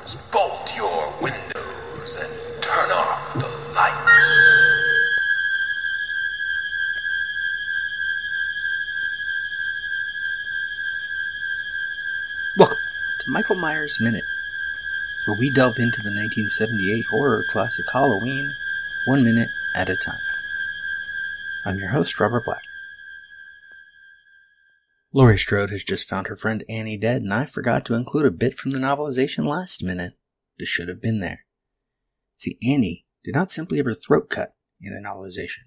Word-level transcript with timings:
doors, 0.00 0.16
bolt 0.32 0.76
your 0.76 1.14
windows, 1.20 2.16
and 2.16 2.62
turn 2.62 2.90
off 2.90 3.34
the 3.34 3.48
lights. 3.74 4.56
Welcome 12.56 12.78
to 13.20 13.30
Michael 13.30 13.56
Myers 13.56 14.00
Minute, 14.00 14.24
where 15.26 15.36
we 15.36 15.50
delve 15.50 15.78
into 15.78 16.02
the 16.02 16.10
1978 16.10 17.06
horror 17.06 17.44
classic 17.44 17.86
Halloween 17.90 18.54
one 19.04 19.24
minute 19.24 19.50
at 19.74 19.88
a 19.88 19.96
time. 19.96 20.20
I'm 21.64 21.78
your 21.78 21.90
host, 21.90 22.18
Robert 22.18 22.44
Black. 22.44 22.64
Laurie 25.12 25.38
Strode 25.38 25.70
has 25.70 25.82
just 25.82 26.08
found 26.08 26.28
her 26.28 26.36
friend 26.36 26.64
Annie 26.68 26.96
dead, 26.96 27.22
and 27.22 27.34
I 27.34 27.44
forgot 27.44 27.84
to 27.86 27.94
include 27.94 28.26
a 28.26 28.30
bit 28.30 28.54
from 28.54 28.70
the 28.70 28.78
novelization 28.78 29.44
last 29.44 29.82
minute. 29.82 30.14
This 30.58 30.68
should 30.68 30.88
have 30.88 31.02
been 31.02 31.18
there. 31.18 31.46
See, 32.36 32.58
Annie 32.62 33.06
did 33.24 33.34
not 33.34 33.50
simply 33.50 33.78
have 33.78 33.86
her 33.86 33.94
throat 33.94 34.30
cut 34.30 34.54
in 34.80 34.94
the 34.94 35.00
novelization. 35.00 35.64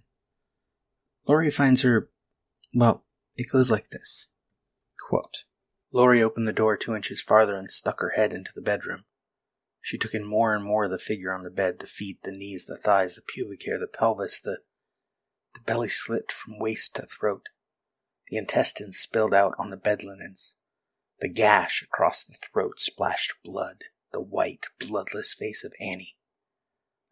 Laurie 1.28 1.52
finds 1.52 1.82
her, 1.82 2.10
well, 2.74 3.06
it 3.36 3.52
goes 3.52 3.70
like 3.70 3.90
this. 3.90 4.28
Quote, 5.10 5.44
Laurie 5.92 6.24
opened 6.24 6.48
the 6.48 6.54
door 6.54 6.78
two 6.78 6.96
inches 6.96 7.22
farther 7.22 7.56
and 7.56 7.70
stuck 7.70 8.00
her 8.00 8.14
head 8.16 8.34
into 8.34 8.52
the 8.56 8.62
bedroom. 8.62 9.04
She 9.82 9.98
took 9.98 10.14
in 10.14 10.26
more 10.26 10.56
and 10.56 10.64
more 10.64 10.86
of 10.86 10.92
the 10.92 10.98
figure 10.98 11.34
on 11.34 11.44
the 11.44 11.50
bed 11.50 11.80
the 11.80 11.88
feet, 11.88 12.20
the 12.24 12.32
knees, 12.32 12.66
the 12.66 12.78
thighs, 12.78 13.16
the 13.16 13.22
pubic 13.22 13.66
hair, 13.66 13.78
the 13.78 13.88
pelvis, 13.88 14.40
the, 14.40 14.60
the 15.54 15.60
belly 15.66 15.90
slit 15.90 16.32
from 16.32 16.58
waist 16.58 16.96
to 16.96 17.06
throat. 17.06 17.50
The 18.34 18.40
intestines 18.40 18.98
spilled 18.98 19.36
out 19.36 19.54
on 19.60 19.70
the 19.70 19.78
bed 19.78 20.04
linens. 20.04 20.56
The 21.20 21.30
gash 21.30 21.84
across 21.84 22.24
the 22.24 22.34
throat 22.34 22.80
splashed 22.80 23.32
blood, 23.44 23.84
the 24.12 24.22
white, 24.22 24.70
bloodless 24.80 25.36
face 25.36 25.64
of 25.64 25.72
Annie. 25.80 26.18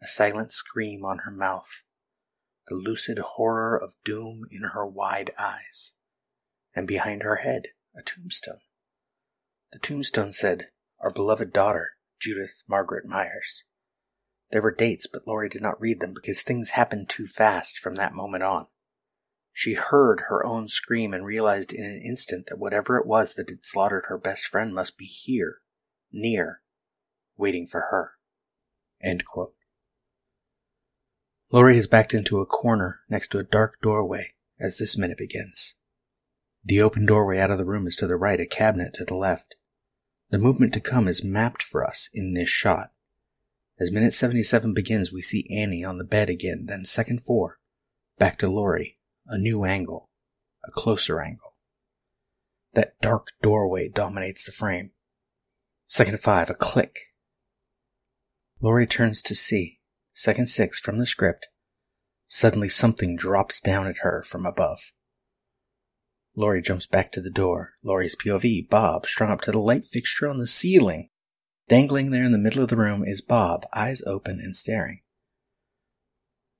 A 0.02 0.08
silent 0.08 0.52
scream 0.52 1.06
on 1.06 1.20
her 1.20 1.30
mouth. 1.30 1.84
The 2.70 2.74
lucid 2.74 3.20
horror 3.20 3.78
of 3.78 3.94
doom 4.04 4.48
in 4.50 4.70
her 4.74 4.84
wide 4.84 5.30
eyes. 5.38 5.94
And 6.74 6.88
behind 6.88 7.22
her 7.22 7.36
head, 7.36 7.68
a 7.96 8.02
tombstone. 8.02 8.62
The 9.74 9.78
tombstone 9.78 10.32
said, 10.32 10.70
Our 11.02 11.12
beloved 11.12 11.54
daughter, 11.54 11.92
Judith 12.20 12.64
Margaret 12.68 13.06
Myers. 13.06 13.64
There 14.50 14.64
were 14.64 14.74
dates, 14.74 15.06
but 15.06 15.28
Laurie 15.28 15.50
did 15.50 15.62
not 15.62 15.80
read 15.80 16.00
them 16.00 16.16
because 16.16 16.42
things 16.42 16.72
happened 16.72 17.10
too 17.10 17.28
fast 17.28 17.78
from 17.78 17.94
that 17.94 18.16
moment 18.16 18.42
on. 18.42 18.66
She 19.54 19.74
heard 19.74 20.22
her 20.30 20.46
own 20.46 20.68
scream 20.68 21.14
and 21.14 21.26
realized 21.26 21.74
in 21.74 21.84
an 21.84 22.02
instant 22.02 22.48
that 22.48 22.60
whatever 22.60 22.98
it 22.98 23.06
was 23.06 23.36
that 23.36 23.50
had 23.50 23.66
slaughtered 23.66 24.06
her 24.08 24.18
best 24.18 24.46
friend 24.46 24.74
must 24.74 24.98
be 24.98 25.06
here, 25.06 25.58
near, 26.12 26.62
waiting 27.38 27.68
for 27.68 27.82
her. 27.92 28.14
Laurie 31.52 31.78
is 31.78 31.88
backed 31.88 32.14
into 32.14 32.40
a 32.40 32.46
corner 32.46 33.02
next 33.10 33.30
to 33.32 33.40
a 33.40 33.44
dark 33.44 33.82
doorway 33.82 34.34
as 34.60 34.78
this 34.78 34.98
minute 34.98 35.18
begins. 35.18 35.76
The 36.64 36.82
open 36.82 37.06
doorway 37.06 37.40
out 37.40 37.52
of 37.52 37.58
the 37.58 37.66
room 37.66 37.88
is 37.88 37.96
to 37.98 38.08
the 38.08 38.16
right, 38.16 38.40
a 38.40 38.46
cabinet 38.46 38.94
to 38.96 39.06
the 39.06 39.16
left. 39.16 39.56
The 40.30 40.38
movement 40.38 40.74
to 40.74 40.80
come 40.80 41.08
is 41.08 41.24
mapped 41.24 41.62
for 41.62 41.86
us 41.86 42.10
in 42.14 42.36
this 42.36 42.48
shot. 42.48 42.92
As 43.80 43.92
minute 43.92 44.14
77 44.14 44.74
begins, 44.74 45.12
we 45.12 45.22
see 45.22 45.50
Annie 45.54 45.84
on 45.84 45.98
the 45.98 46.04
bed 46.04 46.30
again, 46.30 46.68
then 46.68 46.86
second 46.86 47.22
four, 47.22 47.60
back 48.18 48.38
to 48.38 48.48
Laurie, 48.50 49.00
a 49.32 49.38
new 49.38 49.64
angle, 49.64 50.10
a 50.68 50.72
closer 50.72 51.22
angle. 51.22 51.54
That 52.74 53.00
dark 53.02 53.28
doorway 53.42 53.88
dominates 53.88 54.46
the 54.46 54.52
frame. 54.52 54.92
Second 55.88 56.20
five, 56.20 56.50
a 56.50 56.54
click. 56.54 56.98
Laurie 58.62 58.86
turns 58.86 59.22
to 59.24 59.34
see, 59.34 59.80
second 60.14 60.48
six 60.48 60.80
from 60.80 61.00
the 61.00 61.08
script. 61.08 61.48
Suddenly 62.28 62.70
something 62.70 63.16
drops 63.16 63.62
down 63.62 63.88
at 63.88 64.00
her 64.00 64.22
from 64.22 64.46
above. 64.46 64.92
Laurie 66.36 66.62
jumps 66.62 66.86
back 66.86 67.12
to 67.14 67.22
the 67.22 67.32
door. 67.32 67.74
Laurie's 67.84 68.16
POV, 68.16 68.70
Bob, 68.70 69.06
strung 69.06 69.32
up 69.32 69.42
to 69.42 69.52
the 69.52 69.60
light 69.60 69.84
fixture 69.84 70.30
on 70.30 70.40
the 70.40 70.48
ceiling. 70.48 71.10
Dangling 71.68 72.12
there 72.12 72.24
in 72.24 72.32
the 72.34 72.38
middle 72.38 72.64
of 72.64 72.70
the 72.70 72.78
room 72.78 73.04
is 73.06 73.22
Bob, 73.22 73.66
eyes 73.74 74.02
open 74.06 74.40
and 74.40 74.56
staring. 74.56 75.02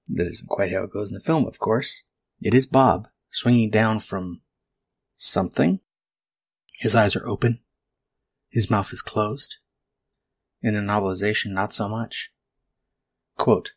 That 0.08 0.28
isn't 0.28 0.50
quite 0.50 0.72
how 0.72 0.84
it 0.84 0.92
goes 0.92 1.10
in 1.10 1.16
the 1.16 1.22
film, 1.22 1.46
of 1.46 1.60
course. 1.60 2.04
It 2.42 2.54
is 2.54 2.66
Bob, 2.66 3.08
swinging 3.30 3.70
down 3.70 4.00
from 4.00 4.42
something. 5.16 5.80
His 6.80 6.96
eyes 6.96 7.16
are 7.16 7.28
open. 7.28 7.60
His 8.50 8.70
mouth 8.70 8.92
is 8.92 9.02
closed. 9.02 9.58
In 10.62 10.74
the 10.74 10.82
novelization, 10.82 11.52
not 11.52 11.74
so 11.74 11.88
much. 11.88 12.32
Quote, 13.38 13.74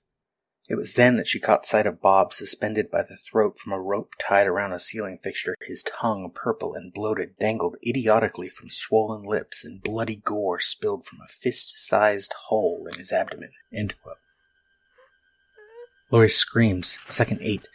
it 0.66 0.76
was 0.76 0.94
then 0.94 1.18
that 1.18 1.26
she 1.26 1.40
caught 1.40 1.66
sight 1.66 1.86
of 1.86 2.00
Bob 2.00 2.32
suspended 2.32 2.90
by 2.90 3.02
the 3.02 3.16
throat 3.16 3.58
from 3.58 3.74
a 3.74 3.80
rope 3.80 4.14
tied 4.18 4.46
around 4.46 4.72
a 4.72 4.78
ceiling 4.78 5.18
fixture. 5.22 5.54
His 5.66 5.82
tongue, 5.82 6.30
purple 6.34 6.72
and 6.74 6.92
bloated, 6.92 7.36
dangled 7.38 7.76
idiotically 7.86 8.48
from 8.48 8.70
swollen 8.70 9.24
lips, 9.24 9.62
and 9.62 9.82
bloody 9.82 10.16
gore 10.16 10.60
spilled 10.60 11.04
from 11.04 11.18
a 11.22 11.28
fist-sized 11.28 12.32
hole 12.46 12.88
in 12.90 12.98
his 12.98 13.12
abdomen. 13.12 13.50
End. 13.74 13.94
Laurie 16.10 16.30
screams. 16.30 16.98
Second 17.08 17.40
eight. 17.42 17.68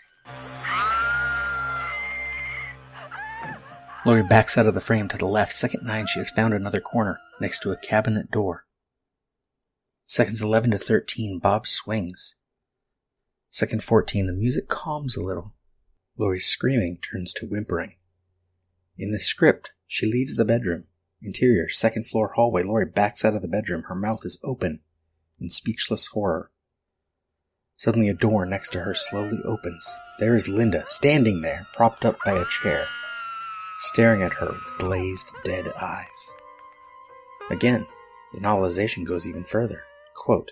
Laurie 4.05 4.23
backs 4.23 4.57
out 4.57 4.65
of 4.65 4.73
the 4.73 4.79
frame 4.79 5.07
to 5.09 5.17
the 5.17 5.25
left. 5.25 5.51
Second 5.51 5.85
nine, 5.85 6.07
she 6.07 6.19
has 6.19 6.31
found 6.31 6.53
another 6.53 6.79
corner 6.79 7.19
next 7.41 7.59
to 7.59 7.71
a 7.71 7.77
cabinet 7.77 8.31
door. 8.31 8.65
Seconds 10.05 10.41
11 10.41 10.71
to 10.71 10.77
13, 10.77 11.39
Bob 11.39 11.67
swings. 11.67 12.35
Second 13.49 13.83
14, 13.83 14.27
the 14.27 14.33
music 14.33 14.67
calms 14.67 15.15
a 15.15 15.21
little. 15.21 15.53
Laurie's 16.17 16.45
screaming 16.45 16.97
turns 16.97 17.33
to 17.33 17.45
whimpering. 17.45 17.95
In 18.97 19.11
the 19.11 19.19
script, 19.19 19.71
she 19.85 20.05
leaves 20.05 20.35
the 20.35 20.45
bedroom. 20.45 20.85
Interior, 21.21 21.67
second 21.67 22.05
floor 22.07 22.33
hallway. 22.35 22.63
Laurie 22.63 22.85
backs 22.85 23.25
out 23.25 23.35
of 23.35 23.41
the 23.41 23.47
bedroom. 23.47 23.83
Her 23.83 23.95
mouth 23.95 24.21
is 24.23 24.39
open 24.43 24.79
in 25.39 25.49
speechless 25.49 26.07
horror. 26.07 26.51
Suddenly, 27.75 28.09
a 28.09 28.13
door 28.13 28.45
next 28.45 28.71
to 28.71 28.81
her 28.81 28.93
slowly 28.93 29.39
opens. 29.45 29.97
There 30.19 30.35
is 30.35 30.49
Linda, 30.49 30.83
standing 30.85 31.41
there, 31.41 31.67
propped 31.73 32.05
up 32.05 32.17
by 32.25 32.33
a 32.33 32.45
chair, 32.45 32.87
staring 33.79 34.21
at 34.21 34.33
her 34.33 34.47
with 34.47 34.77
glazed, 34.77 35.33
dead 35.45 35.69
eyes. 35.79 36.35
Again, 37.49 37.87
the 38.33 38.41
novelization 38.41 39.07
goes 39.07 39.25
even 39.25 39.45
further. 39.45 39.83
Quote, 40.15 40.51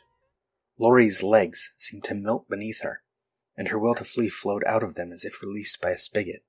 Laurie's 0.79 1.21
legs 1.21 1.73
seemed 1.77 2.05
to 2.05 2.15
melt 2.15 2.47
beneath 2.49 2.81
her, 2.83 3.01
and 3.57 3.67
her 3.67 3.77
will 3.77 3.95
to 3.95 4.05
flee 4.05 4.29
flowed 4.29 4.63
out 4.65 4.81
of 4.81 4.95
them 4.95 5.11
as 5.11 5.25
if 5.25 5.41
released 5.41 5.81
by 5.81 5.89
a 5.89 5.97
spigot. 5.97 6.43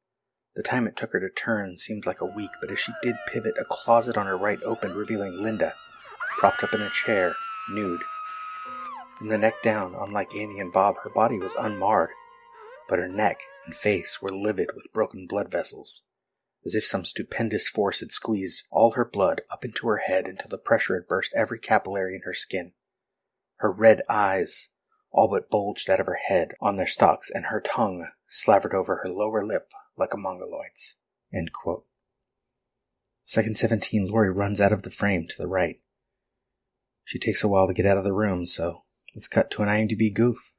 The 0.55 0.63
time 0.63 0.87
it 0.87 0.97
took 0.97 1.13
her 1.13 1.21
to 1.21 1.31
turn 1.31 1.77
seemed 1.77 2.07
like 2.07 2.21
a 2.21 2.27
week, 2.27 2.51
but 2.61 2.71
as 2.71 2.79
she 2.79 2.93
did 3.03 3.17
pivot, 3.27 3.55
a 3.59 3.65
closet 3.65 4.17
on 4.17 4.27
her 4.27 4.37
right 4.37 4.63
opened, 4.63 4.95
revealing 4.95 5.43
Linda, 5.43 5.75
propped 6.37 6.63
up 6.63 6.75
in 6.75 6.83
a 6.83 6.91
chair, 6.91 7.35
nude. 7.71 8.03
From 9.17 9.29
the 9.29 9.39
neck 9.39 9.63
down, 9.63 9.97
unlike 9.99 10.33
Annie 10.33 10.61
and 10.61 10.73
Bob, 10.73 10.99
her 11.03 11.11
body 11.11 11.39
was 11.39 11.55
unmarred, 11.59 12.11
but 12.89 12.99
her 13.01 13.09
neck 13.09 13.41
and 13.67 13.75
face 13.75 14.23
were 14.23 14.31
livid 14.31 14.71
with 14.75 14.93
broken 14.93 15.27
blood 15.27 15.51
vessels, 15.51 16.03
as 16.69 16.75
if 16.75 16.85
some 16.85 17.03
stupendous 17.03 17.67
force 17.67 18.01
had 18.01 18.13
squeezed 18.13 18.67
all 18.71 18.91
her 18.91 19.05
blood 19.07 19.41
up 19.51 19.65
into 19.65 19.89
her 19.89 19.97
head 19.97 20.29
until 20.29 20.51
the 20.51 20.59
pressure 20.59 20.95
had 20.95 21.09
burst 21.09 21.33
every 21.35 21.59
capillary 21.59 22.15
in 22.15 22.21
her 22.27 22.35
skin. 22.35 22.73
Her 23.57 23.73
red 23.73 24.03
eyes 24.07 24.69
all 25.11 25.29
but 25.29 25.49
bulged 25.49 25.89
out 25.89 25.99
of 25.99 26.07
her 26.07 26.19
head 26.29 26.53
on 26.61 26.77
their 26.77 26.87
stalks, 26.87 27.31
and 27.31 27.47
her 27.47 27.63
tongue 27.63 28.09
slavered 28.29 28.75
over 28.75 28.97
her 28.97 29.09
lower 29.09 29.43
lip 29.43 29.71
like 29.97 30.13
a 30.13 30.19
mongoloid's. 30.19 30.97
Second 33.25 33.57
17, 33.57 34.07
Laurie 34.07 34.31
runs 34.31 34.61
out 34.61 34.73
of 34.73 34.83
the 34.83 34.91
frame 34.91 35.27
to 35.27 35.37
the 35.39 35.49
right. 35.49 35.81
She 37.05 37.19
takes 37.19 37.43
a 37.43 37.49
while 37.49 37.67
to 37.67 37.73
get 37.73 37.87
out 37.87 37.97
of 37.97 38.05
the 38.05 38.13
room, 38.13 38.47
so 38.47 38.83
let's 39.15 39.29
cut 39.29 39.51
to 39.53 39.63
an 39.63 39.69
IMDb 39.69 40.13
goof. 40.13 40.53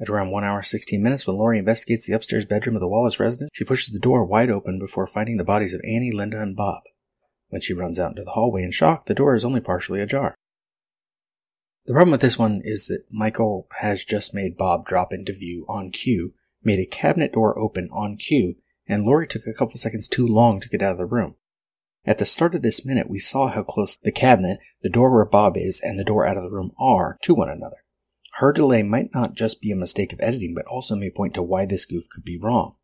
At 0.00 0.08
around 0.08 0.30
1 0.30 0.44
hour 0.44 0.62
16 0.62 1.02
minutes, 1.02 1.26
when 1.26 1.36
Laurie 1.36 1.58
investigates 1.58 2.06
the 2.06 2.14
upstairs 2.14 2.46
bedroom 2.46 2.74
of 2.74 2.80
the 2.80 2.88
Wallace 2.88 3.20
residence, 3.20 3.50
she 3.52 3.64
pushes 3.64 3.92
the 3.92 4.00
door 4.00 4.24
wide 4.24 4.50
open 4.50 4.78
before 4.78 5.06
finding 5.06 5.36
the 5.36 5.44
bodies 5.44 5.74
of 5.74 5.82
Annie, 5.84 6.10
Linda, 6.10 6.40
and 6.40 6.56
Bob. 6.56 6.82
When 7.48 7.60
she 7.60 7.74
runs 7.74 8.00
out 8.00 8.12
into 8.12 8.24
the 8.24 8.30
hallway 8.30 8.62
in 8.62 8.70
shock, 8.70 9.06
the 9.06 9.14
door 9.14 9.34
is 9.34 9.44
only 9.44 9.60
partially 9.60 10.00
ajar. 10.00 10.34
The 11.84 11.92
problem 11.92 12.12
with 12.12 12.22
this 12.22 12.38
one 12.38 12.62
is 12.64 12.86
that 12.86 13.04
Michael 13.10 13.66
has 13.80 14.04
just 14.04 14.34
made 14.34 14.56
Bob 14.56 14.86
drop 14.86 15.12
into 15.12 15.32
view 15.32 15.66
on 15.68 15.90
cue, 15.90 16.32
made 16.62 16.78
a 16.78 16.86
cabinet 16.86 17.32
door 17.32 17.58
open 17.58 17.88
on 17.92 18.16
cue, 18.16 18.54
and 18.86 19.04
Laurie 19.04 19.26
took 19.26 19.42
a 19.46 19.52
couple 19.52 19.76
seconds 19.76 20.08
too 20.08 20.26
long 20.26 20.60
to 20.60 20.68
get 20.68 20.82
out 20.82 20.92
of 20.92 20.98
the 20.98 21.04
room. 21.04 21.34
At 22.06 22.16
the 22.16 22.26
start 22.26 22.54
of 22.54 22.62
this 22.62 22.86
minute, 22.86 23.10
we 23.10 23.18
saw 23.18 23.48
how 23.48 23.62
close 23.62 23.98
the 24.02 24.12
cabinet, 24.12 24.60
the 24.82 24.88
door 24.88 25.12
where 25.12 25.26
Bob 25.26 25.56
is, 25.56 25.80
and 25.82 25.98
the 25.98 26.04
door 26.04 26.26
out 26.26 26.38
of 26.38 26.42
the 26.42 26.50
room 26.50 26.70
are 26.78 27.18
to 27.22 27.34
one 27.34 27.50
another. 27.50 27.84
Her 28.34 28.52
delay 28.52 28.82
might 28.82 29.12
not 29.12 29.34
just 29.34 29.60
be 29.60 29.70
a 29.72 29.76
mistake 29.76 30.12
of 30.12 30.20
editing, 30.20 30.54
but 30.54 30.66
also 30.66 30.94
may 30.94 31.10
point 31.10 31.34
to 31.34 31.42
why 31.42 31.66
this 31.66 31.84
goof 31.84 32.08
could 32.10 32.24
be 32.24 32.38
wrong. 32.38 32.76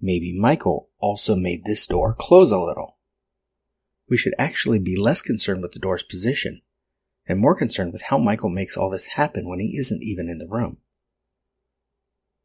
Maybe 0.00 0.38
Michael 0.38 0.90
also 0.98 1.34
made 1.36 1.64
this 1.64 1.86
door 1.86 2.14
close 2.18 2.50
a 2.50 2.58
little. 2.58 2.98
we 4.08 4.16
should 4.18 4.34
actually 4.38 4.78
be 4.78 4.96
less 4.96 5.22
concerned 5.22 5.62
with 5.62 5.72
the 5.72 5.78
door's 5.78 6.02
position 6.02 6.60
and 7.26 7.40
more 7.40 7.56
concerned 7.56 7.92
with 7.92 8.02
how 8.02 8.18
Michael 8.18 8.50
makes 8.50 8.76
all 8.76 8.90
this 8.90 9.06
happen 9.06 9.48
when 9.48 9.58
he 9.60 9.76
isn't 9.78 10.02
even 10.02 10.28
in 10.28 10.38
the 10.38 10.46
room. 10.46 10.78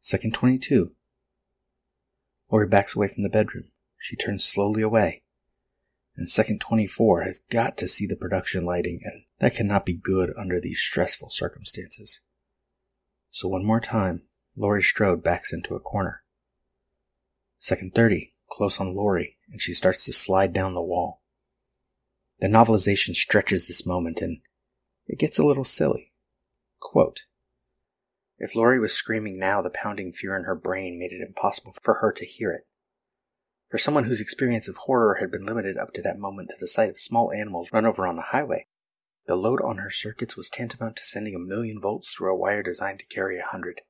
Second 0.00 0.32
22. 0.32 0.94
Laurie 2.50 2.66
backs 2.66 2.96
away 2.96 3.08
from 3.08 3.22
the 3.22 3.28
bedroom. 3.28 3.64
She 3.98 4.16
turns 4.16 4.42
slowly 4.42 4.80
away. 4.80 5.22
And 6.16 6.30
second 6.30 6.60
24 6.60 7.24
has 7.24 7.40
got 7.50 7.76
to 7.78 7.88
see 7.88 8.06
the 8.06 8.16
production 8.16 8.64
lighting, 8.64 9.00
and 9.04 9.24
that 9.38 9.54
cannot 9.54 9.86
be 9.86 9.94
good 9.94 10.32
under 10.38 10.60
these 10.60 10.80
stressful 10.80 11.30
circumstances. 11.30 12.22
So 13.30 13.48
one 13.48 13.64
more 13.64 13.80
time, 13.80 14.22
Laurie 14.56 14.82
Strode 14.82 15.22
backs 15.22 15.52
into 15.52 15.74
a 15.74 15.80
corner. 15.80 16.22
Second 17.58 17.94
30, 17.94 18.34
close 18.50 18.80
on 18.80 18.94
Laurie, 18.94 19.38
and 19.50 19.60
she 19.60 19.72
starts 19.72 20.04
to 20.04 20.12
slide 20.12 20.52
down 20.52 20.74
the 20.74 20.82
wall. 20.82 21.22
The 22.40 22.48
novelization 22.48 23.14
stretches 23.14 23.66
this 23.66 23.86
moment 23.86 24.20
and 24.20 24.40
it 25.06 25.18
gets 25.18 25.38
a 25.38 25.44
little 25.44 25.64
silly. 25.64 26.12
Quote, 26.80 27.24
if 28.38 28.54
Laurie 28.54 28.80
was 28.80 28.94
screaming 28.94 29.38
now, 29.38 29.60
the 29.60 29.68
pounding 29.68 30.12
fear 30.12 30.34
in 30.34 30.44
her 30.44 30.54
brain 30.54 30.98
made 30.98 31.12
it 31.12 31.20
impossible 31.20 31.74
for 31.82 31.94
her 31.94 32.10
to 32.12 32.24
hear 32.24 32.50
it. 32.52 32.66
For 33.68 33.76
someone 33.76 34.04
whose 34.04 34.20
experience 34.20 34.66
of 34.66 34.78
horror 34.78 35.18
had 35.20 35.30
been 35.30 35.44
limited 35.44 35.76
up 35.76 35.92
to 35.92 36.02
that 36.02 36.18
moment 36.18 36.48
to 36.48 36.56
the 36.58 36.66
sight 36.66 36.88
of 36.88 36.98
small 36.98 37.30
animals 37.30 37.70
run 37.70 37.84
over 37.84 38.06
on 38.06 38.16
the 38.16 38.22
highway, 38.22 38.66
the 39.30 39.36
load 39.36 39.60
on 39.62 39.78
her 39.78 39.90
circuits 39.90 40.36
was 40.36 40.50
tantamount 40.50 40.96
to 40.96 41.04
sending 41.04 41.36
a 41.36 41.38
million 41.38 41.80
volts 41.80 42.10
through 42.10 42.32
a 42.32 42.36
wire 42.36 42.64
designed 42.64 42.98
to 42.98 43.06
carry 43.06 43.38
a 43.38 43.46
hundred. 43.46 43.80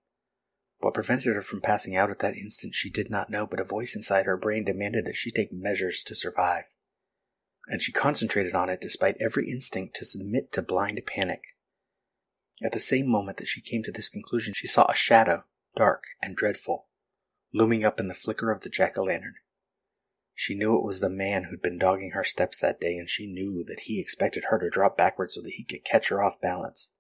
What 0.81 0.93
prevented 0.93 1.35
her 1.35 1.41
from 1.41 1.63
passing 1.63 1.97
out 1.97 2.11
at 2.11 2.19
that 2.19 2.37
instant 2.37 2.75
she 2.75 2.91
did 2.91 3.11
not 3.11 3.31
know, 3.31 3.47
but 3.47 3.59
a 3.59 3.65
voice 3.65 3.97
inside 3.97 4.27
her 4.27 4.37
brain 4.37 4.67
demanded 4.67 5.07
that 5.07 5.17
she 5.17 5.31
take 5.31 5.51
measures 5.51 6.05
to 6.05 6.15
survive. 6.15 6.65
And 7.69 7.81
she 7.81 7.91
concentrated 7.91 8.55
on 8.55 8.69
it 8.69 8.83
despite 8.83 9.17
every 9.19 9.49
instinct 9.51 9.97
to 9.97 10.05
submit 10.05 10.53
to 10.53 10.61
blind 10.61 11.01
panic. 11.07 11.41
At 12.63 12.73
the 12.73 12.79
same 12.79 13.11
moment 13.11 13.39
that 13.39 13.49
she 13.49 13.63
came 13.63 13.83
to 13.85 13.93
this 13.93 14.11
conclusion, 14.11 14.53
she 14.53 14.67
saw 14.67 14.85
a 14.91 14.95
shadow, 14.95 15.45
dark 15.75 16.05
and 16.21 16.37
dreadful, 16.37 16.89
looming 17.55 17.83
up 17.83 17.99
in 17.99 18.09
the 18.09 18.15
flicker 18.15 18.51
of 18.51 18.61
the 18.61 18.69
jack 18.69 18.99
o' 18.99 19.05
lantern. 19.05 19.37
She 20.35 20.55
knew 20.55 20.77
it 20.77 20.85
was 20.85 21.00
the 21.00 21.11
man 21.11 21.44
who'd 21.44 21.62
been 21.62 21.79
dogging 21.79 22.12
her 22.12 22.25
steps 22.25 22.59
that 22.59 22.81
day, 22.81 22.97
and 22.97 23.09
she 23.09 23.27
knew 23.27 23.65
that 23.65 23.81
he 23.81 24.00
expected 24.00 24.44
her 24.44 24.59
to 24.59 24.71
drop 24.71 24.97
backward 24.97 25.32
so 25.32 25.43
that 25.43 25.53
he 25.53 25.65
could 25.65 25.85
catch 25.85 26.09
her 26.09 26.23
off 26.23 26.41
balance. 26.41 26.93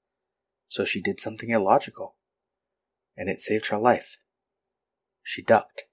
So 0.68 0.84
she 0.84 1.00
did 1.00 1.20
something 1.20 1.50
illogical, 1.50 2.16
and 3.16 3.28
it 3.28 3.40
saved 3.40 3.66
her 3.66 3.78
life. 3.78 4.18
She 5.22 5.42
ducked. 5.42 5.84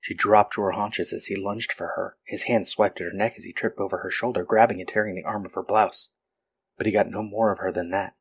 She 0.00 0.14
dropped 0.14 0.54
to 0.54 0.62
her 0.62 0.72
haunches 0.72 1.12
as 1.12 1.26
he 1.26 1.36
lunged 1.36 1.72
for 1.72 1.88
her. 1.96 2.16
His 2.26 2.42
hand 2.42 2.68
swiped 2.68 3.00
at 3.00 3.06
her 3.06 3.12
neck 3.12 3.34
as 3.38 3.44
he 3.44 3.52
tripped 3.52 3.80
over 3.80 3.98
her 3.98 4.10
shoulder, 4.10 4.44
grabbing 4.44 4.80
and 4.80 4.88
tearing 4.88 5.14
the 5.14 5.24
arm 5.24 5.46
of 5.46 5.54
her 5.54 5.62
blouse. 5.62 6.10
But 6.76 6.86
he 6.86 6.92
got 6.92 7.08
no 7.08 7.22
more 7.22 7.50
of 7.50 7.58
her 7.58 7.72
than 7.72 7.90
that. 7.90 8.14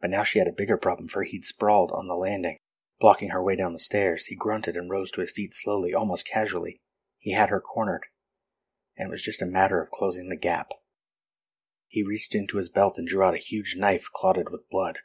But 0.00 0.10
now 0.10 0.22
she 0.22 0.38
had 0.38 0.48
a 0.48 0.52
bigger 0.52 0.76
problem, 0.76 1.08
for 1.08 1.22
he'd 1.22 1.44
sprawled 1.44 1.90
on 1.92 2.06
the 2.06 2.14
landing. 2.14 2.58
Blocking 3.00 3.30
her 3.30 3.42
way 3.42 3.56
down 3.56 3.72
the 3.72 3.80
stairs, 3.80 4.26
he 4.26 4.36
grunted 4.36 4.76
and 4.76 4.90
rose 4.90 5.10
to 5.12 5.20
his 5.20 5.32
feet 5.32 5.54
slowly, 5.54 5.92
almost 5.92 6.24
casually. 6.26 6.80
He 7.22 7.34
had 7.34 7.50
her 7.50 7.60
cornered, 7.60 8.06
and 8.96 9.06
it 9.06 9.10
was 9.12 9.22
just 9.22 9.40
a 9.40 9.46
matter 9.46 9.80
of 9.80 9.92
closing 9.92 10.28
the 10.28 10.36
gap. 10.36 10.72
He 11.86 12.02
reached 12.02 12.34
into 12.34 12.56
his 12.56 12.68
belt 12.68 12.98
and 12.98 13.06
drew 13.06 13.22
out 13.22 13.36
a 13.36 13.38
huge 13.38 13.76
knife 13.78 14.08
clotted 14.12 14.50
with 14.50 14.68
blood. 14.68 14.98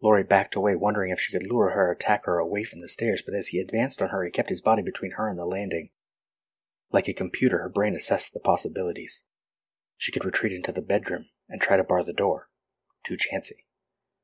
Laurie 0.00 0.24
backed 0.24 0.54
away, 0.54 0.74
wondering 0.74 1.10
if 1.10 1.20
she 1.20 1.30
could 1.30 1.46
lure 1.46 1.72
her 1.72 1.92
attacker 1.92 2.38
away 2.38 2.64
from 2.64 2.78
the 2.78 2.88
stairs, 2.88 3.22
but 3.22 3.34
as 3.34 3.48
he 3.48 3.58
advanced 3.58 4.00
on 4.00 4.08
her, 4.08 4.24
he 4.24 4.30
kept 4.30 4.48
his 4.48 4.62
body 4.62 4.80
between 4.80 5.12
her 5.18 5.28
and 5.28 5.38
the 5.38 5.44
landing. 5.44 5.90
Like 6.92 7.08
a 7.08 7.12
computer, 7.12 7.58
her 7.58 7.68
brain 7.68 7.94
assessed 7.94 8.32
the 8.32 8.40
possibilities. 8.40 9.22
She 9.98 10.12
could 10.12 10.24
retreat 10.24 10.54
into 10.54 10.72
the 10.72 10.80
bedroom 10.80 11.26
and 11.46 11.60
try 11.60 11.76
to 11.76 11.84
bar 11.84 12.02
the 12.02 12.14
door. 12.14 12.48
Too 13.04 13.18
chancy. 13.18 13.66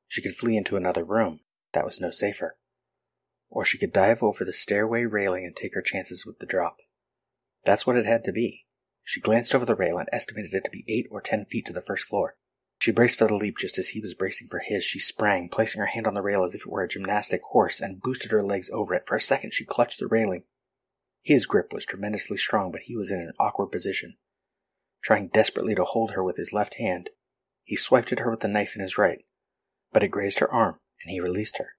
She 0.09 0.23
could 0.23 0.37
flee 0.37 0.57
into 0.57 0.77
another 0.77 1.05
room. 1.05 1.41
That 1.75 1.85
was 1.85 2.01
no 2.01 2.11
safer. 2.11 2.57
Or 3.51 3.67
she 3.67 3.77
could 3.77 3.93
dive 3.93 4.23
over 4.23 4.43
the 4.43 4.55
stairway 4.55 5.05
railing 5.05 5.45
and 5.45 5.55
take 5.55 5.75
her 5.75 5.83
chances 5.83 6.25
with 6.25 6.39
the 6.39 6.47
drop. 6.47 6.79
That's 7.67 7.87
what 7.87 7.97
it 7.97 8.07
had 8.07 8.25
to 8.25 8.33
be. 8.33 8.65
She 9.05 9.21
glanced 9.21 9.55
over 9.55 9.67
the 9.67 9.75
rail 9.75 9.99
and 9.99 10.09
estimated 10.11 10.55
it 10.55 10.65
to 10.65 10.71
be 10.71 10.85
eight 10.89 11.07
or 11.11 11.21
ten 11.21 11.45
feet 11.45 11.67
to 11.67 11.75
the 11.75 11.83
first 11.83 12.09
floor. 12.09 12.37
She 12.79 12.91
braced 12.91 13.19
for 13.19 13.27
the 13.27 13.35
leap 13.35 13.59
just 13.59 13.77
as 13.79 13.89
he 13.89 14.01
was 14.01 14.15
bracing 14.15 14.49
for 14.49 14.61
his. 14.61 14.85
She 14.85 14.99
sprang, 14.99 15.51
placing 15.51 15.81
her 15.81 15.87
hand 15.87 16.07
on 16.07 16.15
the 16.15 16.23
rail 16.23 16.43
as 16.43 16.55
if 16.55 16.63
it 16.63 16.71
were 16.71 16.83
a 16.83 16.89
gymnastic 16.89 17.43
horse, 17.51 17.81
and 17.81 18.01
boosted 18.01 18.31
her 18.31 18.43
legs 18.43 18.71
over 18.73 18.95
it. 18.95 19.05
For 19.07 19.17
a 19.17 19.21
second, 19.21 19.53
she 19.53 19.67
clutched 19.67 19.99
the 19.99 20.07
railing. 20.07 20.45
His 21.23 21.45
grip 21.45 21.73
was 21.73 21.85
tremendously 21.85 22.39
strong, 22.39 22.73
but 22.73 22.83
he 22.83 22.97
was 22.97 23.11
in 23.11 23.19
an 23.19 23.33
awkward 23.39 23.69
position. 23.69 24.17
Trying 25.03 25.29
desperately 25.29 25.75
to 25.75 25.85
hold 25.85 26.13
her 26.13 26.25
with 26.25 26.39
his 26.39 26.53
left 26.53 26.75
hand, 26.75 27.11
he 27.65 27.77
swiped 27.77 28.13
at 28.13 28.21
her 28.21 28.31
with 28.31 28.41
the 28.41 28.49
knife 28.49 28.77
in 28.77 28.83
his 28.83 28.97
right 28.97 29.25
but 29.97 30.03
it 30.03 30.09
grazed 30.09 30.41
her 30.41 30.53
arm, 30.53 30.79
and 31.03 31.11
he 31.11 31.21
released 31.21 31.57
her. 31.57 31.71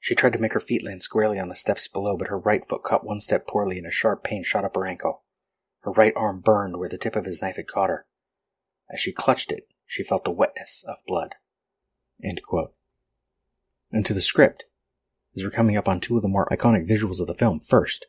She 0.00 0.14
tried 0.14 0.32
to 0.32 0.38
make 0.38 0.54
her 0.54 0.60
feet 0.60 0.82
land 0.82 1.02
squarely 1.02 1.38
on 1.38 1.50
the 1.50 1.54
steps 1.54 1.86
below, 1.86 2.16
but 2.16 2.28
her 2.28 2.38
right 2.38 2.66
foot 2.66 2.82
caught 2.82 3.04
one 3.04 3.20
step 3.20 3.46
poorly, 3.46 3.76
and 3.76 3.86
a 3.86 3.90
sharp 3.90 4.24
pain 4.24 4.42
shot 4.42 4.64
up 4.64 4.74
her 4.74 4.86
ankle. 4.86 5.24
Her 5.80 5.92
right 5.92 6.12
arm 6.16 6.40
burned 6.40 6.78
where 6.78 6.88
the 6.88 6.98
tip 6.98 7.16
of 7.16 7.24
his 7.24 7.40
knife 7.40 7.56
had 7.56 7.68
caught 7.68 7.90
her. 7.90 8.06
As 8.92 9.00
she 9.00 9.12
clutched 9.12 9.52
it, 9.52 9.68
she 9.86 10.02
felt 10.02 10.24
the 10.24 10.30
wetness 10.30 10.84
of 10.86 10.96
blood. 11.06 11.34
And 13.92 14.04
to 14.04 14.14
the 14.14 14.20
script, 14.20 14.64
as 15.36 15.44
we're 15.44 15.50
coming 15.50 15.76
up 15.76 15.88
on 15.88 16.00
two 16.00 16.16
of 16.16 16.22
the 16.22 16.28
more 16.28 16.48
iconic 16.50 16.88
visuals 16.88 17.20
of 17.20 17.26
the 17.26 17.34
film. 17.34 17.60
First, 17.60 18.06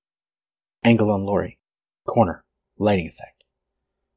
angle 0.84 1.12
on 1.12 1.24
Laurie, 1.24 1.60
corner, 2.08 2.44
lighting 2.78 3.08
effect. 3.08 3.44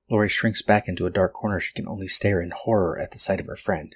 Laurie 0.08 0.28
shrinks 0.28 0.62
back 0.62 0.88
into 0.88 1.06
a 1.06 1.10
dark 1.10 1.32
corner. 1.32 1.60
She 1.60 1.72
can 1.72 1.86
only 1.86 2.08
stare 2.08 2.40
in 2.40 2.52
horror 2.54 2.98
at 2.98 3.10
the 3.10 3.18
sight 3.18 3.40
of 3.40 3.46
her 3.46 3.56
friend. 3.56 3.94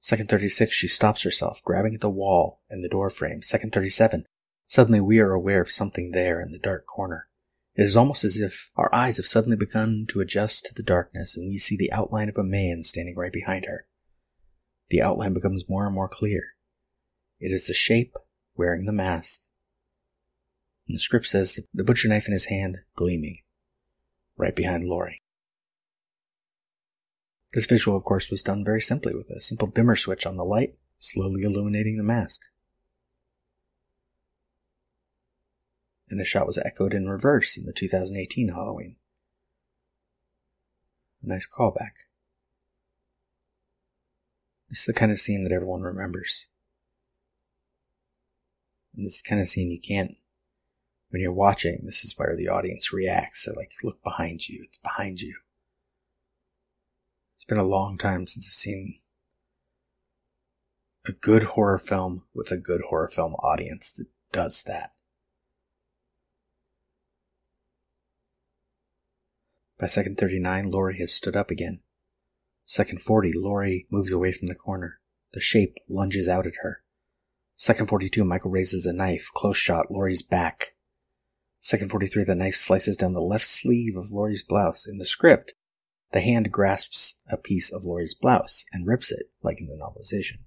Second 0.00 0.28
36, 0.28 0.72
she 0.72 0.88
stops 0.88 1.22
herself, 1.22 1.62
grabbing 1.62 1.94
at 1.94 2.00
the 2.00 2.08
wall 2.08 2.60
and 2.70 2.82
the 2.82 2.88
door 2.88 3.10
frame. 3.10 3.42
Second 3.42 3.72
37, 3.72 4.26
suddenly 4.66 5.00
we 5.00 5.18
are 5.18 5.32
aware 5.32 5.60
of 5.60 5.70
something 5.70 6.12
there 6.12 6.40
in 6.40 6.52
the 6.52 6.58
dark 6.58 6.86
corner. 6.86 7.28
It 7.76 7.82
is 7.82 7.96
almost 7.96 8.24
as 8.24 8.40
if 8.40 8.70
our 8.76 8.92
eyes 8.94 9.18
have 9.18 9.26
suddenly 9.26 9.56
begun 9.56 10.06
to 10.08 10.20
adjust 10.20 10.64
to 10.64 10.74
the 10.74 10.82
darkness 10.82 11.36
and 11.36 11.46
we 11.46 11.58
see 11.58 11.76
the 11.76 11.92
outline 11.92 12.30
of 12.30 12.38
a 12.38 12.44
man 12.44 12.82
standing 12.82 13.14
right 13.16 13.32
behind 13.32 13.66
her. 13.66 13.86
The 14.88 15.02
outline 15.02 15.34
becomes 15.34 15.68
more 15.68 15.84
and 15.84 15.94
more 15.94 16.08
clear. 16.08 16.54
It 17.38 17.52
is 17.52 17.66
the 17.66 17.74
shape 17.74 18.14
wearing 18.56 18.86
the 18.86 18.92
mask. 18.92 19.40
And 20.88 20.96
the 20.96 21.00
script 21.00 21.26
says 21.26 21.60
the 21.74 21.84
butcher 21.84 22.08
knife 22.08 22.26
in 22.26 22.32
his 22.32 22.46
hand 22.46 22.78
gleaming 22.94 23.36
right 24.38 24.56
behind 24.56 24.84
Laurie. 24.84 25.20
This 27.52 27.66
visual, 27.66 27.96
of 27.96 28.04
course, 28.04 28.30
was 28.30 28.42
done 28.42 28.64
very 28.64 28.80
simply 28.80 29.14
with 29.14 29.30
a 29.30 29.40
simple 29.40 29.68
dimmer 29.68 29.96
switch 29.96 30.26
on 30.26 30.36
the 30.36 30.44
light, 30.44 30.76
slowly 30.98 31.42
illuminating 31.42 31.96
the 31.96 32.02
mask. 32.02 32.40
And 36.08 36.20
the 36.20 36.24
shot 36.24 36.46
was 36.46 36.58
echoed 36.58 36.94
in 36.94 37.08
reverse 37.08 37.56
in 37.56 37.66
the 37.66 37.72
2018 37.72 38.48
Halloween. 38.48 38.96
A 41.22 41.28
nice 41.28 41.48
callback. 41.48 41.92
This 44.68 44.80
is 44.80 44.84
the 44.84 44.92
kind 44.92 45.10
of 45.10 45.18
scene 45.18 45.42
that 45.44 45.52
everyone 45.52 45.82
remembers. 45.82 46.48
And 48.94 49.04
this 49.04 49.16
is 49.16 49.22
the 49.22 49.28
kind 49.28 49.40
of 49.40 49.48
scene 49.48 49.70
you 49.70 49.80
can't, 49.80 50.12
when 51.10 51.20
you're 51.20 51.32
watching, 51.32 51.82
this 51.84 52.04
is 52.04 52.14
where 52.16 52.34
the 52.36 52.48
audience 52.48 52.92
reacts. 52.92 53.44
They're 53.44 53.54
like, 53.54 53.70
look 53.82 54.02
behind 54.02 54.48
you, 54.48 54.64
it's 54.64 54.78
behind 54.78 55.20
you. 55.20 55.36
It's 57.36 57.44
been 57.44 57.58
a 57.58 57.64
long 57.64 57.98
time 57.98 58.26
since 58.26 58.46
I've 58.48 58.54
seen 58.54 58.96
a 61.06 61.12
good 61.12 61.44
horror 61.44 61.78
film 61.78 62.24
with 62.34 62.50
a 62.50 62.56
good 62.56 62.80
horror 62.88 63.08
film 63.08 63.34
audience 63.34 63.92
that 63.92 64.06
does 64.32 64.62
that. 64.64 64.92
By 69.78 69.86
second 69.86 70.16
39, 70.16 70.70
Laurie 70.70 70.98
has 70.98 71.12
stood 71.12 71.36
up 71.36 71.50
again. 71.50 71.80
Second 72.64 73.00
40, 73.00 73.32
Laurie 73.34 73.86
moves 73.90 74.12
away 74.12 74.32
from 74.32 74.48
the 74.48 74.54
corner. 74.54 75.00
The 75.32 75.40
shape 75.40 75.76
lunges 75.88 76.28
out 76.28 76.46
at 76.46 76.56
her. 76.62 76.82
Second 77.56 77.88
42, 77.88 78.24
Michael 78.24 78.50
raises 78.50 78.84
the 78.84 78.92
knife. 78.92 79.30
Close 79.34 79.56
shot, 79.56 79.90
Laurie's 79.90 80.22
back. 80.22 80.74
Second 81.60 81.90
43, 81.90 82.24
the 82.24 82.34
knife 82.34 82.54
slices 82.54 82.96
down 82.96 83.12
the 83.12 83.20
left 83.20 83.44
sleeve 83.44 83.96
of 83.96 84.12
Laurie's 84.12 84.42
blouse. 84.42 84.86
In 84.86 84.98
the 84.98 85.04
script, 85.04 85.54
the 86.12 86.20
hand 86.20 86.52
grasps 86.52 87.16
a 87.30 87.36
piece 87.36 87.72
of 87.72 87.84
Laurie's 87.84 88.14
blouse 88.14 88.64
and 88.72 88.86
rips 88.86 89.10
it, 89.10 89.30
like 89.42 89.60
in 89.60 89.66
the 89.66 89.74
novelization. 89.74 90.38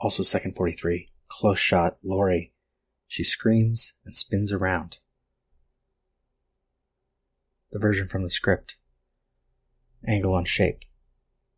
Also, 0.00 0.22
second 0.22 0.56
43, 0.56 1.08
close 1.28 1.58
shot, 1.58 1.98
Laurie. 2.02 2.52
She 3.06 3.22
screams 3.22 3.94
and 4.04 4.16
spins 4.16 4.52
around. 4.52 4.98
The 7.72 7.78
version 7.78 8.08
from 8.08 8.22
the 8.22 8.30
script. 8.30 8.76
Angle 10.06 10.34
on 10.34 10.44
shape. 10.44 10.80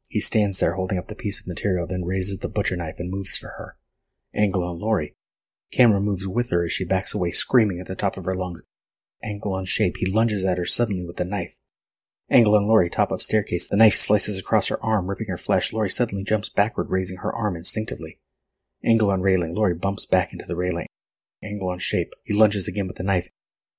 He 0.08 0.20
stands 0.20 0.60
there 0.60 0.74
holding 0.74 0.98
up 0.98 1.08
the 1.08 1.14
piece 1.14 1.40
of 1.40 1.46
material, 1.46 1.86
then 1.86 2.04
raises 2.04 2.38
the 2.38 2.48
butcher 2.48 2.76
knife 2.76 2.96
and 2.98 3.10
moves 3.10 3.38
for 3.38 3.54
her. 3.56 3.76
Angle 4.34 4.64
on 4.64 4.78
Laurie. 4.78 5.14
Camera 5.72 6.00
moves 6.00 6.26
with 6.26 6.50
her 6.50 6.66
as 6.66 6.72
she 6.72 6.84
backs 6.84 7.14
away, 7.14 7.30
screaming 7.30 7.80
at 7.80 7.86
the 7.86 7.96
top 7.96 8.18
of 8.18 8.26
her 8.26 8.34
lungs. 8.34 8.62
Angle 9.24 9.54
on 9.54 9.64
shape. 9.64 9.96
He 9.96 10.12
lunges 10.12 10.44
at 10.44 10.58
her 10.58 10.66
suddenly 10.66 11.06
with 11.06 11.16
the 11.16 11.24
knife. 11.24 11.60
Angle 12.30 12.56
on 12.56 12.66
Laurie 12.66 12.90
top 12.90 13.10
of 13.10 13.22
staircase. 13.22 13.68
The 13.68 13.76
knife 13.76 13.94
slices 13.94 14.38
across 14.38 14.68
her 14.68 14.82
arm, 14.84 15.08
ripping 15.08 15.28
her 15.28 15.38
flesh. 15.38 15.72
Laurie 15.72 15.88
suddenly 15.88 16.24
jumps 16.24 16.50
backward, 16.50 16.90
raising 16.90 17.18
her 17.18 17.32
arm 17.32 17.56
instinctively. 17.56 18.18
Angle 18.84 19.10
on 19.10 19.22
railing. 19.22 19.54
Laurie 19.54 19.74
bumps 19.74 20.06
back 20.06 20.32
into 20.32 20.44
the 20.44 20.56
railing. 20.56 20.86
Angle 21.42 21.70
on 21.70 21.78
shape. 21.78 22.12
He 22.24 22.34
lunges 22.34 22.68
again 22.68 22.86
with 22.86 22.96
the 22.96 23.02
knife. 23.02 23.28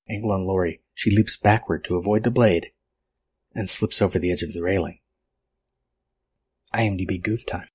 Angle 0.10 0.32
on 0.32 0.46
Laurie. 0.46 0.82
She 0.94 1.16
leaps 1.16 1.38
backward 1.38 1.84
to 1.86 1.96
avoid 1.96 2.24
the 2.24 2.32
blade 2.32 2.72
and 3.56 3.70
slips 3.70 4.02
over 4.02 4.20
the 4.20 4.32
edge 4.32 4.44
of 4.44 4.54
the 4.54 4.62
railing. 4.62 5.00
IMDb 6.74 7.22
goof 7.22 7.46
time. 7.46 7.68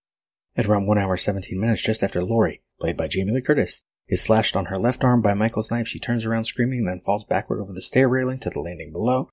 At 0.56 0.66
around 0.66 0.86
1 0.86 0.98
hour 0.98 1.16
17 1.16 1.58
minutes 1.58 1.82
just 1.82 2.02
after 2.02 2.22
Laurie, 2.22 2.62
played 2.80 2.96
by 2.96 3.06
Jamie 3.06 3.32
Lee 3.32 3.40
Curtis, 3.40 3.82
is 4.08 4.22
slashed 4.22 4.56
on 4.56 4.66
her 4.66 4.78
left 4.78 5.04
arm 5.04 5.22
by 5.22 5.34
Michael's 5.34 5.70
knife, 5.70 5.86
she 5.86 5.98
turns 5.98 6.24
around 6.24 6.46
screaming 6.46 6.80
and 6.80 6.88
then 6.88 7.00
falls 7.00 7.24
backward 7.24 7.60
over 7.60 7.72
the 7.72 7.82
stair 7.82 8.08
railing 8.08 8.38
to 8.40 8.50
the 8.50 8.60
landing 8.60 8.90
below. 8.90 9.30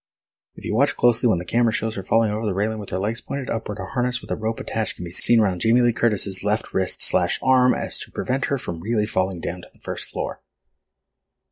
If 0.56 0.64
you 0.64 0.76
watch 0.76 0.96
closely 0.96 1.28
when 1.28 1.40
the 1.40 1.46
camera 1.46 1.74
shows 1.74 1.96
her 1.96 2.04
falling 2.04 2.32
over 2.32 2.46
the 2.46 2.54
railing 2.54 2.78
with 2.80 2.90
her 2.92 3.00
legs 3.00 3.22
pointed 3.22 3.50
upward, 3.50 3.80
a 3.80 3.86
harness 3.86 4.22
with 4.22 4.32
a 4.32 4.36
rope 4.36 4.60
attached 4.60 4.96
can 4.96 5.04
be 5.04 5.12
seen 5.12 5.40
around 5.40 5.62
Jamie 5.62 5.82
Lee 5.82 5.92
Curtis's 5.92 6.44
left 6.44 6.74
wrist 6.74 7.04
slash 7.04 7.40
arm 7.42 7.74
as 7.74 7.98
to 8.00 8.12
prevent 8.12 8.46
her 8.46 8.58
from 8.58 8.80
really 8.80 9.06
falling 9.06 9.42
down 9.42 9.62
to 9.62 9.70
the 9.74 9.80
first 9.80 10.10
floor. 10.10 10.42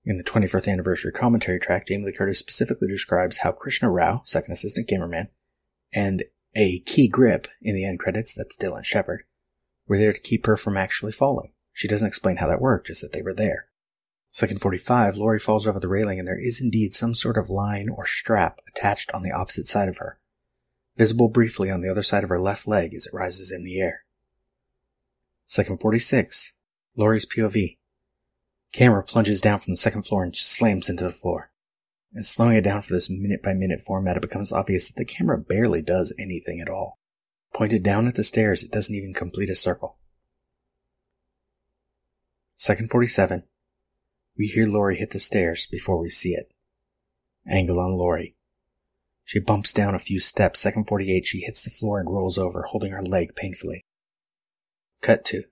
In 0.06 0.18
the 0.18 0.24
21st 0.24 0.68
anniversary 0.68 1.12
commentary 1.14 1.60
track, 1.60 1.88
Jamie 1.88 2.06
Lee 2.06 2.12
Curtis 2.12 2.40
specifically 2.40 2.90
describes 2.90 3.38
how 3.38 3.54
Krishna 3.54 3.90
Rao, 3.90 4.22
second 4.26 4.52
assistant 4.52 4.88
cameraman, 4.88 5.30
and 5.94 6.24
a 6.56 6.80
key 6.82 7.08
grip 7.08 7.48
in 7.62 7.74
the 7.74 7.86
end 7.86 8.00
credits, 8.00 8.34
that's 8.34 8.58
Dylan 8.58 8.84
Shepard, 8.84 9.24
were 9.88 9.98
there 9.98 10.14
to 10.14 10.20
keep 10.20 10.46
her 10.46 10.58
from 10.58 10.76
actually 10.76 11.14
falling. 11.14 11.54
She 11.72 11.88
doesn't 11.88 12.08
explain 12.08 12.38
how 12.38 12.48
that 12.48 12.62
worked, 12.62 12.88
just 12.88 13.02
that 13.02 13.14
they 13.14 13.22
were 13.22 13.34
there. 13.34 13.68
Second 14.30 14.62
45, 14.62 15.18
Laurie 15.18 15.40
falls 15.40 15.66
over 15.66 15.80
the 15.80 15.88
railing 15.88 16.20
and 16.20 16.28
there 16.28 16.40
is 16.40 16.60
indeed 16.60 16.94
some 16.94 17.16
sort 17.16 17.38
of 17.38 17.50
line 17.50 17.88
or 17.88 18.06
strap 18.06 18.60
attached 18.68 19.12
on 19.14 19.24
the 19.24 19.32
opposite 19.32 19.68
side 19.68 19.88
of 19.88 20.00
her, 20.00 20.20
visible 20.98 21.30
briefly 21.30 21.70
on 21.72 21.82
the 21.82 21.90
other 21.90 22.04
side 22.04 22.24
of 22.24 22.30
her 22.30 22.40
left 22.40 22.68
leg 22.68 22.94
as 22.94 23.06
it 23.06 23.14
rises 23.14 23.52
in 23.52 23.64
the 23.64 23.80
air. 23.80 24.04
Second 25.46 25.80
46, 25.80 26.54
Laurie's 26.96 27.26
POV. 27.26 27.78
Camera 28.74 29.04
plunges 29.04 29.40
down 29.40 29.60
from 29.60 29.74
the 29.74 29.78
second 29.78 30.04
floor 30.04 30.24
and 30.24 30.36
slams 30.36 30.90
into 30.90 31.04
the 31.04 31.12
floor. 31.12 31.52
And 32.12 32.26
slowing 32.26 32.58
it 32.58 32.62
down 32.62 32.82
for 32.82 32.94
this 32.94 33.10
minute 33.10 33.42
by 33.42 33.54
minute 33.54 33.80
format, 33.80 34.18
it 34.18 34.22
becomes 34.22 34.52
obvious 34.52 34.88
that 34.88 34.96
the 34.96 35.06
camera 35.06 35.38
barely 35.38 35.82
does 35.82 36.14
anything 36.20 36.60
at 36.60 36.70
all. 36.70 37.00
Pointed 37.54 37.84
down 37.84 38.08
at 38.08 38.16
the 38.16 38.24
stairs, 38.24 38.64
it 38.64 38.72
doesn't 38.72 38.96
even 38.96 39.14
complete 39.14 39.50
a 39.50 39.56
circle. 39.56 39.98
Second 42.56 42.90
47, 42.90 43.44
we 44.38 44.48
hear 44.48 44.68
Laurie 44.68 44.98
hit 44.98 45.12
the 45.12 45.20
stairs 45.20 45.68
before 45.68 46.00
we 46.00 46.10
see 46.10 46.34
it. 46.34 46.52
Angle 47.48 47.80
on 47.80 47.94
Laurie. 47.94 48.36
She 49.24 49.40
bumps 49.40 49.74
down 49.74 49.94
a 49.94 50.00
few 50.00 50.20
steps. 50.20 50.60
Second 50.60 50.88
48, 50.88 51.28
she 51.28 51.42
hits 51.42 51.64
the 51.64 51.70
floor 51.70 52.00
and 52.00 52.10
rolls 52.10 52.38
over, 52.38 52.64
holding 52.64 52.92
her 52.92 53.04
leg 53.04 53.36
painfully. 53.36 53.86
Cut 55.02 55.24
to. 55.26 55.44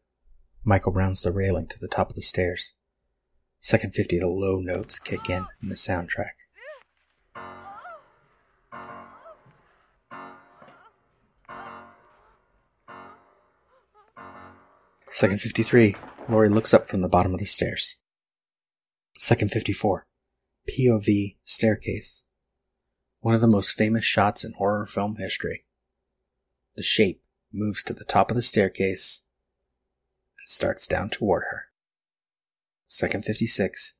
Michael 0.63 0.93
rounds 0.93 1.21
the 1.21 1.31
railing 1.31 1.67
to 1.67 1.79
the 1.79 1.87
top 1.87 2.09
of 2.09 2.15
the 2.15 2.21
stairs. 2.21 2.73
Second 3.63 3.93
50, 3.93 4.17
the 4.17 4.27
low 4.27 4.59
notes 4.59 4.97
kick 4.97 5.29
in 5.29 5.45
in 5.61 5.69
the 5.69 5.75
soundtrack. 5.75 6.47
Second 15.09 15.39
53, 15.39 15.95
Laurie 16.27 16.49
looks 16.49 16.73
up 16.73 16.87
from 16.87 17.01
the 17.01 17.07
bottom 17.07 17.33
of 17.33 17.39
the 17.39 17.45
stairs. 17.45 17.97
Second 19.17 19.51
54. 19.51 20.07
POV 20.67 21.35
Staircase. 21.43 22.25
One 23.19 23.35
of 23.35 23.41
the 23.41 23.47
most 23.47 23.73
famous 23.73 24.03
shots 24.03 24.43
in 24.43 24.53
horror 24.53 24.87
film 24.87 25.17
history. 25.17 25.65
The 26.75 26.81
shape 26.81 27.21
moves 27.53 27.83
to 27.83 27.93
the 27.93 28.05
top 28.05 28.31
of 28.31 28.35
the 28.37 28.41
staircase 28.41 29.21
and 30.39 30.49
starts 30.49 30.87
down 30.87 31.11
toward 31.11 31.43
her. 31.51 31.60
Second 32.93 33.23
56. 33.23 33.93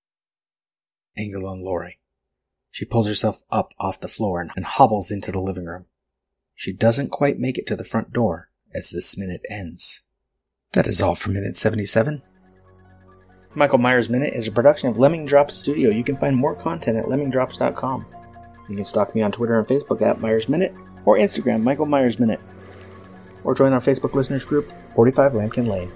Angle 1.17 1.48
on 1.48 1.63
Laurie. 1.63 2.00
She 2.71 2.83
pulls 2.83 3.07
herself 3.07 3.43
up 3.50 3.74
off 3.79 4.01
the 4.01 4.10
floor 4.10 4.45
and 4.53 4.65
hobbles 4.65 5.12
into 5.12 5.31
the 5.31 5.39
living 5.39 5.63
room. 5.63 5.86
She 6.55 6.74
doesn't 6.74 7.10
quite 7.10 7.39
make 7.39 7.57
it 7.57 7.65
to 7.67 7.77
the 7.77 7.86
front 7.86 8.12
door 8.12 8.50
as 8.75 8.89
this 8.89 9.17
minute 9.17 9.45
ends. 9.50 10.01
That 10.74 10.88
is 10.88 11.01
all 11.01 11.15
for 11.15 11.31
minute 11.31 11.55
77. 11.55 12.21
Michael 13.55 13.77
Myers 13.77 14.10
Minute 14.10 14.33
is 14.33 14.50
a 14.50 14.51
production 14.51 14.89
of 14.89 15.00
Lemming 15.00 15.25
Drops 15.25 15.55
Studio. 15.55 15.89
You 15.89 16.03
can 16.03 16.17
find 16.17 16.36
more 16.36 16.53
content 16.53 16.98
at 16.98 17.05
lemmingdrops.com. 17.05 18.05
You 18.67 18.75
can 18.75 18.83
stalk 18.83 19.15
me 19.15 19.21
on 19.21 19.31
Twitter 19.31 19.57
and 19.57 19.65
Facebook 19.65 20.01
at 20.01 20.19
Myers 20.19 20.50
Minute 20.50 20.75
or 21.05 21.15
Instagram 21.15 21.63
Michael 21.63 21.86
Myers 21.86 22.19
Minute. 22.19 22.41
Or 23.45 23.55
join 23.55 23.71
our 23.71 23.79
Facebook 23.79 24.15
listeners 24.15 24.43
group, 24.43 24.69
45 24.95 25.31
Lampkin 25.31 25.67
Lane. 25.69 25.89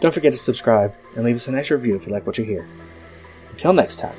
Don't 0.00 0.14
forget 0.14 0.32
to 0.32 0.38
subscribe 0.38 0.94
and 1.16 1.24
leave 1.24 1.36
us 1.36 1.48
a 1.48 1.52
nice 1.52 1.70
review 1.70 1.96
if 1.96 2.06
you 2.06 2.12
like 2.12 2.26
what 2.26 2.38
you 2.38 2.44
hear. 2.44 2.66
Until 3.50 3.72
next 3.72 3.98
time. 3.98 4.16